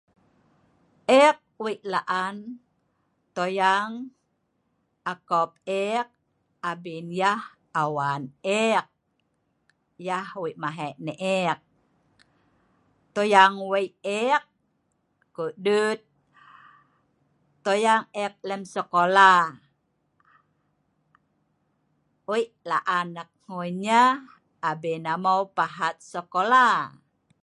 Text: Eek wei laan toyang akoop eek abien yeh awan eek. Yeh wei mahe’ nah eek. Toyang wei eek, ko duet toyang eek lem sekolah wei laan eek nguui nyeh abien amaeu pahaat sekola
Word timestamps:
Eek 1.19 1.37
wei 1.63 1.77
laan 1.91 2.35
toyang 3.35 3.93
akoop 5.11 5.51
eek 5.83 6.07
abien 6.69 7.07
yeh 7.19 7.41
awan 7.81 8.23
eek. 8.63 8.87
Yeh 10.07 10.27
wei 10.41 10.53
mahe’ 10.63 10.87
nah 11.05 11.19
eek. 11.37 11.59
Toyang 13.15 13.55
wei 13.71 13.87
eek, 14.21 14.43
ko 15.35 15.43
duet 15.65 16.01
toyang 17.65 18.03
eek 18.23 18.33
lem 18.49 18.61
sekolah 18.75 19.41
wei 22.29 22.45
laan 22.69 23.07
eek 23.21 23.29
nguui 23.45 23.69
nyeh 23.83 24.09
abien 24.69 25.05
amaeu 25.13 25.43
pahaat 25.57 25.97
sekola 26.13 26.63